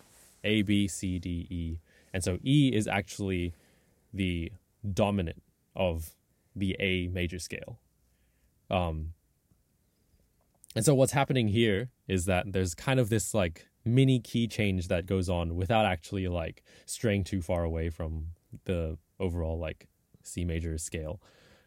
A, 0.44 0.62
B, 0.64 0.90
C, 0.90 1.20
D, 1.20 1.48
E, 1.50 1.78
and 2.14 2.22
so 2.22 2.38
E 2.44 2.72
is 2.74 2.88
actually 2.88 3.54
the 4.14 4.52
dominant 4.94 5.42
of 5.76 6.12
the 6.58 6.76
A 6.80 7.08
major 7.08 7.40
scale. 7.40 7.80
Um, 8.70 9.14
and 10.76 10.84
so 10.86 10.94
what's 10.94 11.14
happening 11.14 11.48
here 11.48 11.90
is 12.08 12.26
that 12.26 12.52
there's 12.52 12.74
kind 12.76 13.00
of 13.00 13.10
this 13.10 13.34
like 13.34 13.68
mini 13.86 14.20
key 14.20 14.48
change 14.48 14.90
that 14.90 15.06
goes 15.06 15.30
on 15.30 15.56
without 15.56 15.86
actually 15.86 16.28
like 16.28 16.64
straying 16.86 17.24
too 17.24 17.42
far 17.42 17.64
away 17.64 17.90
from 17.90 18.28
the 18.66 18.98
overall 19.20 19.58
like 19.58 19.88
C 20.24 20.44
major 20.46 20.78
scale. 20.78 21.22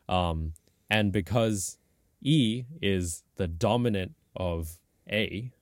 Um, 0.09 0.53
and 0.91 1.13
because 1.13 1.79
E 2.23 2.65
is 2.83 3.23
the 3.37 3.49
dominant 3.49 4.13
of 4.37 4.79
A, 5.11 5.53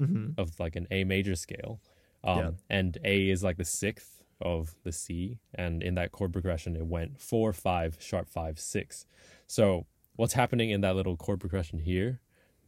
Mm-hmm. 0.00 0.30
of 0.36 0.58
like 0.58 0.74
an 0.74 0.88
A 0.90 1.04
major 1.04 1.36
scale. 1.36 1.80
Um, 2.24 2.38
Yeah. 2.38 2.50
And 2.68 2.98
A 3.04 3.30
is 3.30 3.44
like 3.44 3.56
the 3.56 3.64
sixth 3.64 4.21
of 4.42 4.74
the 4.84 4.92
C. 4.92 5.38
And 5.54 5.82
in 5.82 5.94
that 5.94 6.12
chord 6.12 6.32
progression, 6.32 6.76
it 6.76 6.86
went 6.86 7.20
four, 7.20 7.52
five, 7.52 7.96
sharp 8.00 8.28
five, 8.28 8.58
six. 8.58 9.06
So 9.46 9.86
what's 10.16 10.34
happening 10.34 10.70
in 10.70 10.80
that 10.82 10.96
little 10.96 11.16
chord 11.16 11.40
progression 11.40 11.78
here, 11.78 12.20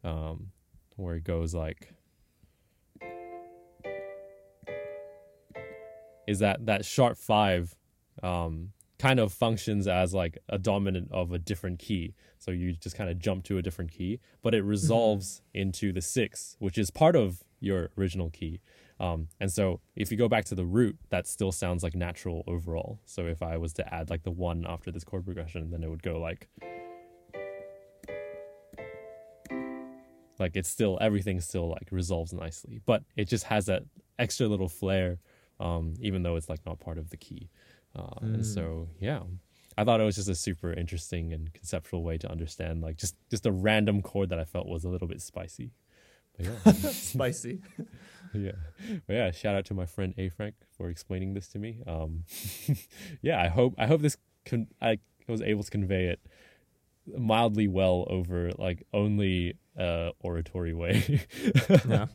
um, 0.02 0.50
where 0.96 1.16
it 1.16 1.24
goes 1.24 1.54
like, 1.54 1.92
is 6.26 6.38
that 6.38 6.66
that 6.66 6.84
sharp 6.84 7.18
five 7.18 7.74
um, 8.22 8.70
kind 8.98 9.20
of 9.20 9.32
functions 9.32 9.86
as 9.86 10.14
like 10.14 10.38
a 10.48 10.58
dominant 10.58 11.10
of 11.12 11.32
a 11.32 11.38
different 11.38 11.78
key. 11.78 12.14
So 12.38 12.50
you 12.50 12.72
just 12.72 12.96
kind 12.96 13.10
of 13.10 13.18
jump 13.18 13.44
to 13.44 13.58
a 13.58 13.62
different 13.62 13.90
key, 13.90 14.20
but 14.42 14.54
it 14.54 14.62
resolves 14.62 15.42
into 15.52 15.92
the 15.92 16.00
six, 16.00 16.56
which 16.58 16.78
is 16.78 16.90
part 16.90 17.16
of 17.16 17.42
your 17.60 17.90
original 17.98 18.30
key. 18.30 18.60
Um, 19.00 19.28
and 19.40 19.52
so 19.52 19.80
if 19.96 20.10
you 20.10 20.16
go 20.16 20.28
back 20.28 20.44
to 20.46 20.54
the 20.54 20.64
root, 20.64 20.96
that 21.10 21.26
still 21.26 21.50
sounds 21.52 21.82
like 21.82 21.94
natural 21.94 22.44
overall. 22.46 23.00
So 23.04 23.26
if 23.26 23.42
I 23.42 23.56
was 23.56 23.72
to 23.74 23.94
add 23.94 24.08
like 24.10 24.22
the 24.22 24.30
one 24.30 24.64
after 24.68 24.90
this 24.92 25.04
chord 25.04 25.24
progression, 25.24 25.70
then 25.70 25.82
it 25.82 25.88
would 25.90 26.02
go 26.02 26.18
like. 26.18 26.48
Like 30.38 30.56
it's 30.56 30.68
still 30.68 30.98
everything 31.00 31.40
still 31.40 31.68
like 31.68 31.88
resolves 31.90 32.32
nicely, 32.32 32.80
but 32.86 33.04
it 33.16 33.28
just 33.28 33.44
has 33.44 33.66
that 33.66 33.84
extra 34.18 34.48
little 34.48 34.68
flair, 34.68 35.18
um, 35.60 35.94
even 36.00 36.22
though 36.22 36.36
it's 36.36 36.48
like 36.48 36.64
not 36.66 36.80
part 36.80 36.98
of 36.98 37.10
the 37.10 37.16
key. 37.16 37.50
Uh, 37.96 38.08
And 38.20 38.42
Mm. 38.42 38.44
so 38.44 38.88
yeah, 39.00 39.22
I 39.78 39.84
thought 39.84 40.00
it 40.00 40.04
was 40.04 40.16
just 40.16 40.28
a 40.28 40.34
super 40.34 40.72
interesting 40.72 41.32
and 41.32 41.52
conceptual 41.52 42.02
way 42.02 42.18
to 42.18 42.30
understand 42.30 42.80
like 42.82 42.96
just 42.96 43.16
just 43.30 43.46
a 43.46 43.52
random 43.52 44.02
chord 44.02 44.28
that 44.30 44.40
I 44.40 44.44
felt 44.44 44.66
was 44.66 44.84
a 44.84 44.88
little 44.88 45.06
bit 45.08 45.20
spicy. 45.20 45.70
Yeah, 46.38 46.72
Spicy. 46.72 47.60
yeah, 48.34 48.52
but 49.06 49.12
yeah. 49.14 49.30
Shout 49.30 49.54
out 49.54 49.64
to 49.66 49.74
my 49.74 49.86
friend 49.86 50.14
A 50.18 50.28
Frank 50.30 50.54
for 50.76 50.88
explaining 50.88 51.34
this 51.34 51.48
to 51.48 51.58
me. 51.58 51.80
Um, 51.86 52.24
yeah, 53.22 53.40
I 53.40 53.48
hope 53.48 53.74
I 53.78 53.86
hope 53.86 54.02
this 54.02 54.16
con- 54.44 54.68
I 54.82 54.98
was 55.28 55.40
able 55.42 55.62
to 55.62 55.70
convey 55.70 56.06
it 56.06 56.20
mildly 57.18 57.68
well 57.68 58.06
over 58.08 58.50
like 58.58 58.82
only 58.94 59.54
uh 59.78 60.10
oratory 60.20 60.72
way. 60.72 61.20
yeah. 61.86 62.06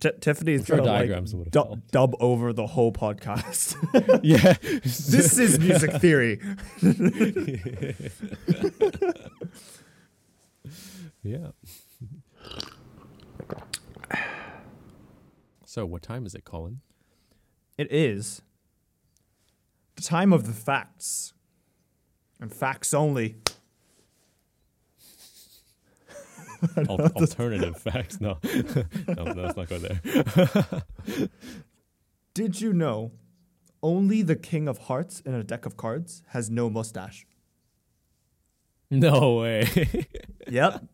T- 0.00 0.10
Tiffany's 0.20 0.66
sure 0.66 0.80
diagrams 0.80 1.32
like 1.34 1.50
du- 1.50 1.80
dub 1.90 2.14
over 2.20 2.52
the 2.52 2.66
whole 2.66 2.92
podcast. 2.92 3.76
yeah, 4.22 4.54
this 4.82 5.38
is 5.38 5.58
music 5.58 5.92
theory. 6.00 6.40
yeah. 11.22 11.48
So, 15.74 15.84
what 15.84 16.02
time 16.02 16.24
is 16.24 16.36
it, 16.36 16.44
Colin? 16.44 16.82
It 17.76 17.90
is 17.90 18.42
the 19.96 20.02
time 20.02 20.32
of 20.32 20.46
the 20.46 20.52
facts, 20.52 21.34
and 22.40 22.54
facts 22.54 22.94
only. 22.94 23.38
Al- 26.76 27.00
alternative 27.16 27.76
facts? 27.76 28.20
No, 28.20 28.38
no, 28.44 29.14
no, 29.24 29.32
let's 29.32 29.56
not 29.56 29.68
go 29.68 29.78
there. 29.78 30.00
Did 32.34 32.60
you 32.60 32.72
know 32.72 33.10
only 33.82 34.22
the 34.22 34.36
King 34.36 34.68
of 34.68 34.78
Hearts 34.78 35.18
in 35.26 35.34
a 35.34 35.42
deck 35.42 35.66
of 35.66 35.76
cards 35.76 36.22
has 36.28 36.48
no 36.48 36.70
mustache? 36.70 37.26
No 38.92 39.38
way. 39.40 40.06
Yep. 40.46 40.84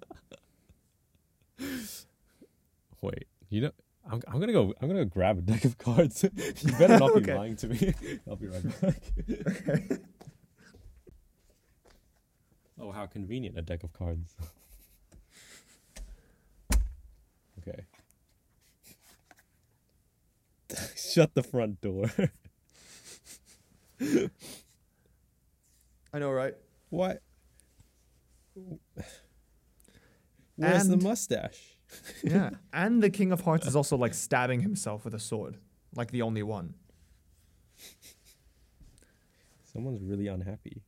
Wait, 3.03 3.27
you 3.51 3.61
know, 3.61 3.73
I'm, 4.11 4.21
I'm 4.29 4.41
gonna 4.41 4.53
go. 4.53 4.75
I'm 4.81 4.89
gonna 4.89 5.05
go 5.05 5.11
grab 5.11 5.39
a 5.39 5.41
deck 5.43 5.65
of 5.65 5.79
cards. 5.79 6.23
you 6.63 6.73
better 6.79 6.99
not 6.99 7.15
be 7.15 7.21
Okay. 7.23 7.35
lying 7.35 7.57
to 7.57 7.69
me. 7.69 7.95
I'll 8.29 8.37
be 8.37 8.49
right 8.49 8.81
back. 8.81 9.03
Okay. 9.29 9.99
Oh, 12.81 12.91
how 12.93 13.07
convenient 13.07 13.59
a 13.59 13.63
deck 13.63 13.85
of 13.85 13.93
cards. 13.93 14.35
okay. 17.61 17.85
Shut 20.97 21.35
the 21.35 21.43
front 21.43 21.81
door. 21.81 22.11
I 26.13 26.19
know, 26.19 26.31
right? 26.31 26.55
What? 26.89 27.23
Where's 30.57 30.89
the 30.89 30.97
mustache? 30.97 31.77
Yeah. 32.23 32.51
and 32.73 33.03
the 33.03 33.11
King 33.11 33.33
of 33.33 33.41
Hearts 33.43 33.67
is 33.67 33.77
also 33.77 33.97
like 33.97 34.15
stabbing 34.15 34.61
himself 34.61 35.05
with 35.05 35.15
a 35.15 35.19
sword, 35.19 35.57
like 35.95 36.11
the 36.11 36.23
only 36.23 36.43
one. 36.43 36.75
Someone's 39.73 40.03
really 40.03 40.27
unhappy. 40.27 40.83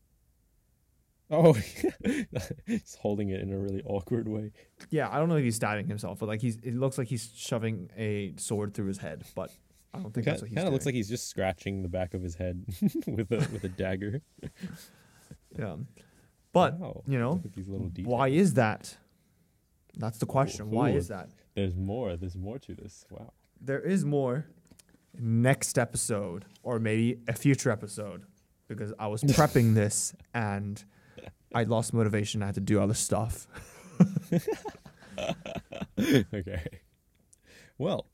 Oh, 1.31 1.55
he's 2.67 2.97
holding 3.01 3.31
it 3.31 3.41
in 3.41 3.53
a 3.53 3.59
really 3.59 3.83
awkward 3.87 4.29
way. 4.29 4.53
Yeah, 4.91 5.09
I 5.11 5.19
don't 5.19 5.29
know 5.31 5.37
if 5.37 5.45
he's 5.45 5.57
stabbing 5.57 5.87
himself, 5.87 6.19
but 6.19 6.29
like 6.29 6.43
he's 6.43 6.57
it 6.57 6.75
looks 6.75 6.99
like 6.99 7.09
he's 7.09 7.31
shoving 7.35 7.91
a 7.97 8.35
sword 8.37 8.75
through 8.75 8.87
his 8.89 8.99
head, 8.99 9.25
but 9.35 9.51
I 9.95 9.99
don't 9.99 10.13
think 10.13 10.27
Kind 10.27 10.35
that's 10.35 10.43
what 10.43 10.49
he's 10.51 10.57
Kind 10.57 10.67
of 10.67 10.75
looks 10.75 10.85
like 10.85 10.95
he's 10.95 11.09
just 11.09 11.29
scratching 11.29 11.83
the 11.83 11.89
back 11.89 12.13
of 12.13 12.23
his 12.23 12.35
head 12.35 12.65
with 13.07 13.31
a 13.33 13.49
with 13.51 13.65
a 13.65 13.69
dagger. 13.69 14.21
Yeah. 15.59 15.77
But, 16.53 16.79
Wow, 16.79 17.03
you 17.07 17.19
know, 17.19 17.33
look 17.33 17.47
at 17.47 17.55
these 17.55 17.69
little 17.69 17.89
details. 17.89 18.13
why 18.13 18.29
is 18.29 18.53
that? 18.55 18.99
That's 19.97 20.19
the 20.19 20.27
question. 20.27 20.71
Why 20.71 20.91
is 20.91 21.09
that? 21.09 21.29
There's 21.55 21.77
more. 21.77 22.17
There's 22.17 22.37
more 22.37 22.59
to 22.59 22.75
this. 22.75 23.05
Wow. 23.11 23.33
There 23.61 23.81
is 23.81 24.05
more 24.05 24.47
next 25.19 25.79
episode 25.79 26.47
or 26.63 26.79
maybe 26.79 27.21
a 27.29 27.35
future 27.35 27.71
episode 27.71 28.25
because 28.69 28.93
I 28.99 29.07
was 29.09 29.23
prepping 29.23 29.75
this 29.75 30.15
and 30.33 30.83
I 31.55 31.65
lost 31.65 31.93
motivation. 31.93 32.43
I 32.43 32.47
had 32.47 32.55
to 32.55 32.61
do 32.61 32.81
other 32.81 32.95
stuff. 32.95 33.47
okay. 36.35 36.67
Well, 37.79 38.07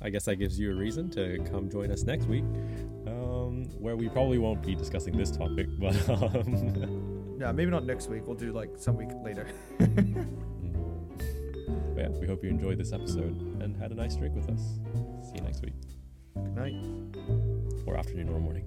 I 0.00 0.10
guess 0.10 0.24
that 0.26 0.36
gives 0.36 0.58
you 0.58 0.70
a 0.70 0.74
reason 0.74 1.10
to 1.10 1.38
come 1.50 1.68
join 1.68 1.90
us 1.90 2.04
next 2.04 2.26
week, 2.26 2.44
um, 3.06 3.64
where 3.78 3.96
we 3.96 4.08
probably 4.08 4.38
won't 4.38 4.62
be 4.62 4.74
discussing 4.74 5.16
this 5.16 5.30
topic, 5.30 5.66
but 5.78 6.08
um, 6.08 7.36
Yeah, 7.40 7.50
maybe 7.52 7.70
not 7.70 7.84
next 7.84 8.08
week. 8.08 8.26
We'll 8.26 8.36
do 8.36 8.52
like 8.52 8.70
some 8.76 8.96
week 8.96 9.10
later 9.24 9.48
yeah, 11.96 12.08
we 12.08 12.26
hope 12.26 12.42
you 12.42 12.50
enjoyed 12.50 12.78
this 12.78 12.92
episode 12.92 13.40
and 13.62 13.76
had 13.76 13.92
a 13.92 13.94
nice 13.94 14.16
drink 14.16 14.34
with 14.34 14.48
us. 14.50 14.78
See 15.22 15.36
you 15.36 15.42
next 15.42 15.62
week. 15.62 15.74
Good 16.34 16.56
night. 16.56 16.74
Or 17.86 17.96
afternoon 17.96 18.28
or 18.28 18.40
morning. 18.40 18.64